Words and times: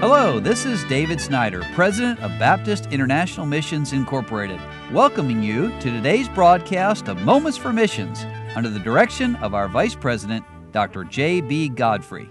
Hello, 0.00 0.40
this 0.40 0.64
is 0.64 0.82
David 0.84 1.20
Snyder, 1.20 1.62
President 1.74 2.18
of 2.20 2.30
Baptist 2.38 2.86
International 2.86 3.44
Missions 3.44 3.92
Incorporated, 3.92 4.58
welcoming 4.92 5.42
you 5.42 5.68
to 5.80 5.90
today's 5.90 6.26
broadcast 6.26 7.06
of 7.06 7.20
Moments 7.20 7.58
for 7.58 7.70
Missions 7.70 8.24
under 8.56 8.70
the 8.70 8.78
direction 8.78 9.36
of 9.36 9.52
our 9.52 9.68
Vice 9.68 9.94
President, 9.94 10.42
Dr. 10.72 11.04
J.B. 11.04 11.68
Godfrey. 11.68 12.30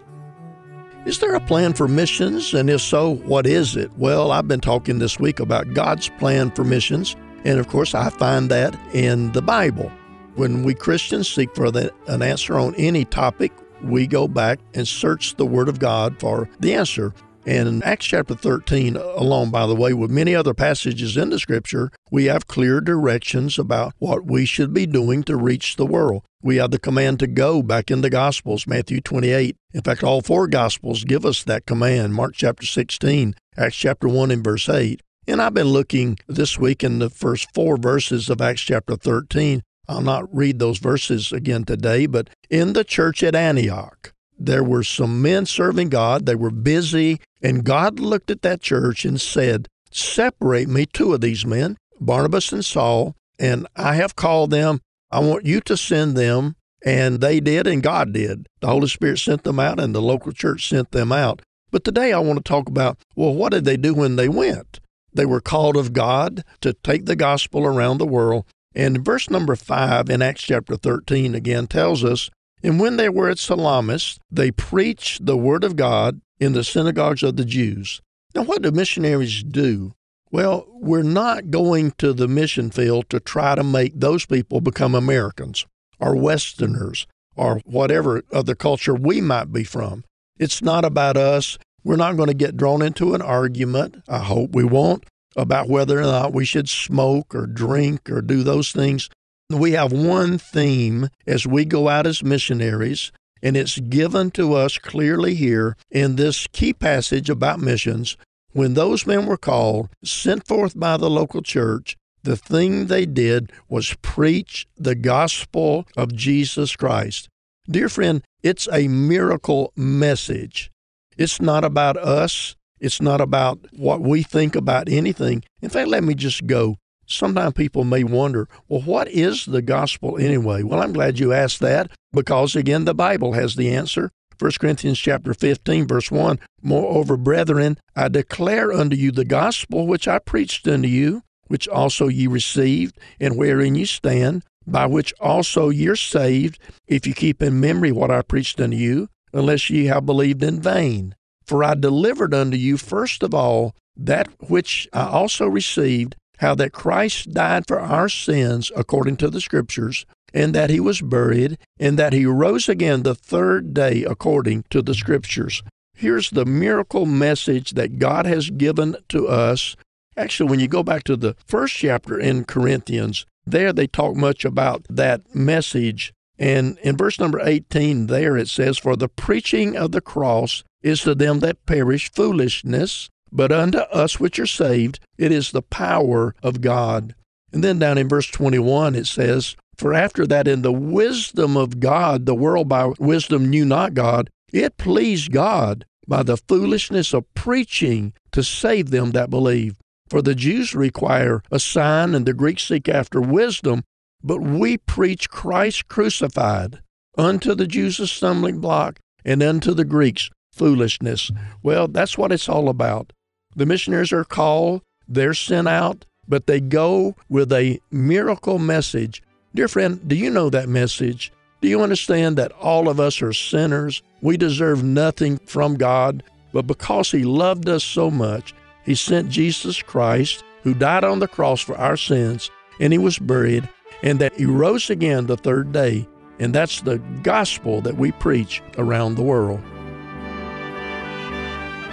Is 1.06 1.20
there 1.20 1.36
a 1.36 1.40
plan 1.40 1.74
for 1.74 1.88
missions? 1.88 2.56
And 2.56 2.72
if 2.72 2.82
so, 2.82 3.18
what 3.18 3.46
is 3.46 3.76
it? 3.76 3.96
Well, 4.00 4.32
I've 4.32 4.48
been 4.48 4.62
talking 4.62 4.98
this 4.98 5.20
week 5.20 5.40
about 5.40 5.76
God's 5.76 6.10
plan 6.18 6.50
for 6.50 6.64
missions. 6.64 7.16
And 7.46 7.60
of 7.60 7.68
course, 7.68 7.94
I 7.94 8.10
find 8.10 8.50
that 8.50 8.76
in 8.96 9.32
the 9.34 9.44
Bible. 9.44 9.92
When 10.34 10.64
we 10.64 10.74
Christians 10.74 11.30
seek 11.30 11.54
for 11.54 11.68
an 11.68 12.24
answer 12.24 12.58
on 12.58 12.74
any 12.78 13.06
topic, 13.06 13.52
we 13.84 14.08
go 14.08 14.28
back 14.28 14.60
and 14.74 14.88
search 14.88 15.36
the 15.36 15.46
Word 15.46 15.70
of 15.70 15.78
God 15.78 16.20
for 16.20 16.50
the 16.60 16.74
answer. 16.74 17.14
And 17.46 17.68
in 17.68 17.84
Acts 17.84 18.06
chapter 18.06 18.36
13, 18.36 18.96
along, 18.96 19.52
by 19.52 19.66
the 19.66 19.76
way, 19.76 19.94
with 19.94 20.12
many 20.12 20.36
other 20.36 20.54
passages 20.54 21.18
in 21.18 21.30
the 21.30 21.40
scripture, 21.40 21.90
we 22.12 22.26
have 22.26 22.48
clear 22.48 22.82
directions 22.82 23.58
about 23.58 23.94
what 24.00 24.26
we 24.26 24.46
should 24.46 24.74
be 24.74 24.86
doing 24.86 25.24
to 25.24 25.36
reach 25.36 25.76
the 25.76 25.86
world. 25.86 26.24
We 26.42 26.58
have 26.58 26.72
the 26.72 26.80
command 26.80 27.20
to 27.20 27.28
go 27.28 27.62
back 27.62 27.90
in 27.92 28.02
the 28.02 28.10
Gospels, 28.10 28.68
Matthew 28.68 29.02
28. 29.02 29.58
In 29.74 29.82
fact, 29.82 30.04
all 30.04 30.22
four 30.22 30.48
Gospels 30.48 31.04
give 31.04 31.26
us 31.26 31.44
that 31.44 31.66
command 31.66 32.14
Mark 32.14 32.34
chapter 32.36 32.66
16, 32.66 33.36
Acts 33.58 33.76
chapter 33.76 34.08
1, 34.08 34.32
and 34.32 34.44
verse 34.44 34.70
8. 34.70 35.02
And 35.28 35.42
I've 35.42 35.54
been 35.54 35.68
looking 35.68 36.18
this 36.28 36.58
week 36.58 36.84
in 36.84 37.00
the 37.00 37.10
first 37.10 37.54
four 37.54 37.78
verses 37.78 38.30
of 38.30 38.42
Acts 38.42 38.62
chapter 38.62 38.96
13. 38.96 39.62
I'll 39.88 40.02
not 40.02 40.34
read 40.34 40.60
those 40.60 40.78
verses 40.78 41.32
again 41.32 41.66
today, 41.66 42.06
but 42.06 42.30
in 42.50 42.74
the 42.74 42.84
church 42.84 43.24
at 43.24 43.36
Antioch, 43.36 44.14
there 44.38 44.64
were 44.64 44.84
some 44.84 45.22
men 45.22 45.46
serving 45.46 45.90
God. 45.90 46.26
They 46.26 46.36
were 46.36 46.52
busy, 46.52 47.20
and 47.42 47.64
God 47.64 48.00
looked 48.00 48.30
at 48.32 48.42
that 48.42 48.62
church 48.62 49.06
and 49.06 49.20
said, 49.20 49.68
Separate 49.92 50.70
me 50.70 50.86
two 50.86 51.14
of 51.14 51.22
these 51.22 51.46
men, 51.46 51.78
Barnabas 52.00 52.52
and 52.52 52.64
Saul, 52.64 53.16
and 53.40 53.68
I 53.76 53.96
have 53.96 54.16
called 54.16 54.52
them. 54.52 54.82
I 55.12 55.20
want 55.20 55.46
you 55.46 55.62
to 55.62 55.78
send 55.78 56.16
them. 56.16 56.56
And 56.86 57.20
they 57.20 57.42
did, 57.42 57.68
and 57.68 57.84
God 57.84 58.14
did. 58.14 58.48
The 58.62 58.68
Holy 58.68 58.88
Spirit 58.88 59.20
sent 59.20 59.44
them 59.44 59.60
out, 59.60 59.82
and 59.82 59.94
the 59.94 60.02
local 60.02 60.32
church 60.32 60.70
sent 60.70 60.92
them 60.92 61.12
out. 61.12 61.42
But 61.72 61.84
today 61.84 62.14
I 62.14 62.20
want 62.20 62.38
to 62.38 62.44
talk 62.44 62.68
about 62.68 62.98
well, 63.16 63.34
what 63.34 63.52
did 63.52 63.66
they 63.66 63.78
do 63.78 63.94
when 63.94 64.16
they 64.16 64.30
went? 64.30 64.80
They 65.14 65.26
were 65.26 65.42
called 65.42 65.76
of 65.76 65.94
God 65.94 66.44
to 66.62 66.74
take 66.74 67.06
the 67.06 67.16
gospel 67.16 67.66
around 67.66 67.98
the 67.98 68.06
world. 68.06 68.46
And 68.76 69.04
verse 69.04 69.30
number 69.30 69.56
five 69.56 70.10
in 70.10 70.22
Acts 70.22 70.44
chapter 70.44 70.78
13 70.78 71.36
again 71.36 71.68
tells 71.68 72.04
us 72.04 72.30
and 72.64 72.80
when 72.80 72.98
they 72.98 73.10
were 73.10 73.30
at 73.30 73.40
Salamis, 73.40 74.20
they 74.30 74.52
preached 74.52 75.26
the 75.26 75.38
word 75.38 75.64
of 75.64 75.76
God 75.76 76.22
in 76.40 76.54
the 76.54 76.64
synagogues 76.64 77.24
of 77.24 77.36
the 77.36 77.46
Jews. 77.46 78.02
Now, 78.36 78.44
what 78.44 78.62
do 78.62 78.72
missionaries 78.72 79.44
do? 79.44 79.94
Well, 80.32 80.68
we're 80.70 81.02
not 81.02 81.50
going 81.50 81.92
to 81.98 82.14
the 82.14 82.28
mission 82.28 82.70
field 82.70 83.10
to 83.10 83.20
try 83.20 83.56
to 83.56 83.64
make 83.64 84.00
those 84.00 84.26
people 84.26 84.62
become 84.62 84.94
Americans 84.94 85.66
or 86.00 86.16
Westerners 86.16 87.08
or 87.36 87.62
whatever 87.66 88.22
other 88.32 88.54
culture 88.54 88.94
we 88.94 89.22
might 89.22 89.52
be 89.52 89.64
from. 89.64 90.04
It's 90.38 90.62
not 90.62 90.86
about 90.86 91.18
us. 91.18 91.58
We're 91.84 91.96
not 91.96 92.18
going 92.18 92.28
to 92.28 92.34
get 92.34 92.58
drawn 92.58 92.82
into 92.82 93.16
an 93.16 93.22
argument, 93.22 94.04
I 94.08 94.20
hope 94.20 94.54
we 94.54 94.64
won't, 94.64 95.06
about 95.36 95.70
whether 95.70 96.00
or 96.00 96.04
not 96.04 96.34
we 96.34 96.46
should 96.46 96.70
smoke 96.70 97.34
or 97.34 97.48
drink 97.48 98.10
or 98.10 98.22
do 98.22 98.44
those 98.44 98.72
things. 98.72 99.10
We 99.50 99.72
have 99.72 99.92
one 99.92 100.38
theme 100.38 101.10
as 101.26 101.48
we 101.48 101.66
go 101.66 101.90
out 101.90 102.06
as 102.06 102.24
missionaries, 102.24 103.12
and 103.42 103.58
it's 103.58 103.80
given 103.80 104.30
to 104.32 104.54
us 104.54 104.78
clearly 104.78 105.34
here 105.34 105.76
in 105.90 106.18
this 106.18 106.46
key 106.52 106.72
passage 106.72 107.32
about 107.32 107.60
missions. 107.60 108.16
When 108.52 108.76
those 108.76 109.08
men 109.08 109.26
were 109.26 109.38
called, 109.38 109.90
sent 110.04 110.48
forth 110.48 110.80
by 110.80 110.98
the 110.98 111.10
local 111.10 111.42
church, 111.42 111.98
the 112.22 112.38
thing 112.38 112.88
they 112.88 113.08
did 113.08 113.52
was 113.68 113.96
preach 114.04 114.68
the 114.78 114.96
gospel 114.96 115.88
of 115.98 116.16
Jesus 116.16 116.76
Christ. 116.76 117.28
Dear 117.68 117.90
friend, 117.90 118.24
it's 118.44 118.68
a 118.72 118.88
miracle 118.88 119.74
message. 119.76 120.70
It's 121.18 121.42
not 121.42 121.64
about 121.64 121.98
us. 121.98 122.56
It's 122.80 123.02
not 123.02 123.20
about 123.20 123.60
what 123.76 124.02
we 124.02 124.22
think 124.22 124.56
about 124.56 124.90
anything. 124.90 125.44
In 125.62 125.70
fact, 125.70 125.88
let 125.88 126.04
me 126.04 126.14
just 126.14 126.46
go 126.46 126.78
Sometimes 127.10 127.54
people 127.54 127.84
may 127.84 128.04
wonder, 128.04 128.48
well, 128.68 128.82
what 128.82 129.08
is 129.08 129.46
the 129.46 129.64
gospel 129.64 130.18
anyway? 130.20 130.62
Well, 130.62 130.82
I'm 130.82 130.94
glad 130.94 131.18
you 131.18 131.34
asked 131.34 131.60
that 131.60 131.90
because, 132.14 132.56
again, 132.56 132.86
the 132.86 132.94
Bible 132.94 133.34
has 133.34 133.56
the 133.56 133.74
answer. 133.74 134.12
1 134.38 134.52
Corinthians 134.60 135.00
chapter 135.00 135.34
15, 135.34 135.88
verse 135.88 136.12
1 136.12 136.40
Moreover, 136.62 137.18
brethren, 137.18 137.78
I 137.96 138.10
declare 138.10 138.72
unto 138.72 138.96
you 138.96 139.12
the 139.12 139.26
gospel 139.26 139.88
which 139.88 140.08
I 140.08 140.20
preached 140.20 140.68
unto 140.68 140.88
you, 140.88 141.24
which 141.48 141.68
also 141.68 142.08
ye 142.08 142.28
received, 142.28 142.98
and 143.20 143.36
wherein 143.36 143.74
ye 143.74 143.86
stand, 143.86 144.44
by 144.68 144.86
which 144.86 145.12
also 145.20 145.70
ye 145.70 145.88
are 145.88 145.96
saved, 145.96 146.60
if 146.88 147.08
you 147.08 147.16
keep 147.16 147.42
in 147.42 147.60
memory 147.60 147.92
what 147.92 148.12
I 148.12 148.22
preached 148.22 148.62
unto 148.62 148.78
you, 148.78 149.10
unless 149.34 149.70
ye 149.70 149.86
have 149.86 150.06
believed 150.06 150.44
in 150.44 150.62
vain. 150.62 151.16
For 151.44 151.64
I 151.64 151.74
delivered 151.74 152.36
unto 152.36 152.56
you 152.56 152.78
first 152.78 153.24
of 153.24 153.34
all 153.34 153.76
that 153.98 154.28
which 154.48 154.88
I 154.94 155.08
also 155.08 155.48
received 155.48 156.16
how 156.40 156.56
that 156.56 156.74
Christ 156.74 157.34
died 157.34 157.66
for 157.68 157.80
our 157.80 158.10
sins 158.10 158.72
according 158.76 159.18
to 159.18 159.30
the 159.30 159.42
Scriptures, 159.42 160.06
and 160.34 160.54
that 160.56 160.70
he 160.70 160.80
was 160.80 161.02
buried, 161.02 161.58
and 161.80 161.98
that 162.00 162.14
he 162.14 162.26
rose 162.26 162.70
again 162.70 163.04
the 163.04 163.16
third 163.16 163.74
day 163.74 164.04
according 164.04 164.64
to 164.70 164.82
the 164.82 164.94
Scriptures. 164.94 165.62
Here's 165.94 166.30
the 166.30 166.46
miracle 166.46 167.06
message 167.06 167.72
that 167.72 168.00
God 168.00 168.26
has 168.26 168.50
given 168.50 168.96
to 169.10 169.28
us. 169.28 169.76
Actually, 170.16 170.50
when 170.50 170.60
you 170.62 170.68
go 170.68 170.82
back 170.82 171.04
to 171.06 171.18
the 171.18 171.36
first 171.46 171.76
chapter 171.76 172.18
in 172.18 172.46
Corinthians, 172.46 173.26
there 173.46 173.74
they 173.74 173.88
talk 173.88 174.16
much 174.16 174.46
about 174.46 174.86
that 174.90 175.36
message. 175.36 176.14
And 176.38 176.78
in 176.84 176.96
verse 176.96 177.20
number 177.20 177.42
18, 177.42 178.08
there 178.08 178.38
it 178.38 178.48
says, 178.48 178.78
For 178.78 178.96
the 178.96 179.10
preaching 179.10 179.76
of 179.76 179.92
the 179.92 180.00
cross 180.00 180.64
is 180.82 181.02
to 181.02 181.16
them 181.16 181.40
that 181.42 181.66
perish 181.66 182.10
foolishness, 182.12 183.10
but 183.32 183.52
unto 183.52 183.80
us 183.80 184.20
which 184.20 184.40
are 184.40 184.48
saved, 184.48 185.00
it 185.18 185.32
is 185.32 185.52
the 185.52 185.62
power 185.62 186.36
of 186.42 186.62
God. 186.62 187.16
And 187.52 187.64
then 187.64 187.80
down 187.80 187.98
in 187.98 188.08
verse 188.08 188.28
21, 188.28 188.96
it 188.96 189.08
says, 189.08 189.56
For 189.78 189.94
after 189.94 190.28
that, 190.28 190.48
in 190.48 190.62
the 190.62 190.72
wisdom 190.72 191.58
of 191.58 191.80
God, 191.80 192.26
the 192.26 192.36
world 192.36 192.70
by 192.70 192.92
wisdom 193.00 193.50
knew 193.50 193.66
not 193.66 193.94
God, 193.94 194.30
it 194.52 194.78
pleased 194.78 195.32
God 195.32 195.86
by 196.08 196.24
the 196.24 196.38
foolishness 196.38 197.14
of 197.14 197.32
preaching 197.36 198.14
to 198.32 198.44
save 198.44 198.90
them 198.90 199.12
that 199.12 199.30
believe. 199.30 199.78
For 200.10 200.22
the 200.22 200.36
Jews 200.36 200.74
require 200.74 201.44
a 201.52 201.60
sign, 201.60 202.16
and 202.16 202.26
the 202.26 202.34
Greeks 202.34 202.64
seek 202.64 202.90
after 202.90 203.22
wisdom, 203.22 203.84
but 204.24 204.42
we 204.42 204.78
preach 204.78 205.30
Christ 205.30 205.88
crucified, 205.88 206.82
unto 207.18 207.54
the 207.54 207.68
Jews 207.68 208.00
a 208.00 208.08
stumbling 208.08 208.60
block, 208.60 209.00
and 209.24 209.44
unto 209.44 209.74
the 209.74 209.86
Greeks 209.86 210.30
foolishness. 210.52 211.32
Well, 211.62 211.88
that's 211.88 212.18
what 212.18 212.32
it's 212.32 212.50
all 212.50 212.70
about. 212.70 213.14
The 213.56 213.66
missionaries 213.66 214.14
are 214.14 214.24
called, 214.24 214.82
they're 215.08 215.34
sent 215.34 215.68
out, 215.68 216.06
but 216.28 216.46
they 216.46 216.60
go 216.60 217.16
with 217.30 217.52
a 217.52 217.80
miracle 217.92 218.60
message. 218.60 219.24
Dear 219.56 219.68
friend, 219.68 220.08
do 220.08 220.16
you 220.16 220.30
know 220.30 220.50
that 220.52 220.70
message? 220.70 221.34
Do 221.62 221.68
you 221.68 221.82
understand 221.82 222.38
that 222.38 222.52
all 222.54 222.88
of 222.88 223.00
us 223.00 223.22
are 223.22 223.34
sinners? 223.34 224.04
We 224.22 224.38
deserve 224.38 224.84
nothing 224.84 225.38
from 225.40 225.76
God, 225.76 226.24
but 226.54 226.68
because 226.68 227.12
He 227.12 227.24
loved 227.24 227.68
us 227.68 227.84
so 227.84 228.12
much, 228.12 228.54
He 228.86 228.96
sent 228.96 229.30
Jesus 229.30 229.82
Christ, 229.82 230.44
who 230.64 230.74
died 230.74 231.04
on 231.04 231.20
the 231.20 231.28
cross 231.28 231.62
for 231.62 231.78
our 231.78 231.98
sins, 231.98 232.52
and 232.80 232.94
He 232.94 233.00
was 233.00 233.18
buried, 233.18 233.68
and 234.04 234.20
that 234.20 234.34
He 234.36 234.46
rose 234.46 234.90
again 234.90 235.26
the 235.26 235.38
third 235.38 235.72
day. 235.72 236.08
And 236.40 236.54
that's 236.54 236.82
the 236.82 237.00
gospel 237.24 237.82
that 237.82 237.98
we 237.98 238.12
preach 238.14 238.62
around 238.78 239.16
the 239.16 239.24
world. 239.24 239.60